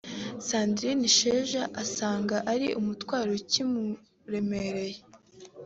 Sandrine 0.47 1.03
Isheja 1.09 1.61
asanga 1.83 2.35
ari 2.53 2.67
umutwaro 2.79 3.29
ukimuremereye 3.39 4.97